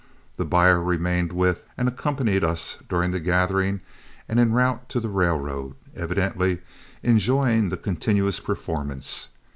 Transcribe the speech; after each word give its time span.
The 0.37 0.45
buyer 0.45 0.81
remained 0.81 1.31
with 1.31 1.63
and 1.77 1.87
accompanied 1.87 2.43
us 2.43 2.79
during 2.89 3.11
the 3.11 3.19
gathering 3.19 3.81
and 4.27 4.39
en 4.39 4.51
route 4.51 4.89
to 4.89 4.99
the 4.99 5.09
railroad, 5.09 5.75
evidently 5.95 6.57
enjoying 7.03 7.69
the 7.69 7.77
continuous 7.77 8.39
performance. 8.39 9.29